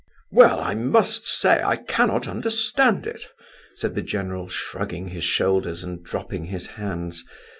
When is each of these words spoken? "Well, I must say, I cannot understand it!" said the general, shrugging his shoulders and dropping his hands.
"Well, 0.31 0.59
I 0.59 0.73
must 0.73 1.27
say, 1.27 1.61
I 1.63 1.75
cannot 1.75 2.27
understand 2.27 3.05
it!" 3.05 3.27
said 3.75 3.93
the 3.93 4.01
general, 4.01 4.47
shrugging 4.49 5.09
his 5.09 5.23
shoulders 5.23 5.83
and 5.83 6.01
dropping 6.01 6.45
his 6.45 6.65
hands. 6.65 7.23